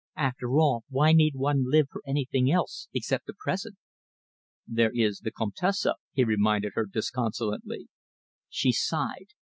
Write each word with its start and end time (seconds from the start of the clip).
After 0.17 0.57
all, 0.57 0.83
why 0.89 1.13
need 1.13 1.35
one 1.35 1.69
live 1.69 1.89
for 1.91 2.01
anything 2.07 2.49
else 2.51 2.87
except 2.91 3.27
the 3.27 3.35
present?" 3.37 3.77
"There 4.67 4.89
is 4.95 5.19
the 5.19 5.29
Comtesse," 5.29 5.85
he 6.13 6.23
reminded 6.23 6.71
her 6.73 6.87
disconsolately. 6.87 7.87
She 8.49 8.71
sighed. 8.71 9.27